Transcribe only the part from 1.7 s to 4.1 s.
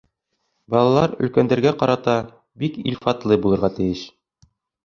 ҡарата бик илтифатлы булырға тейеш.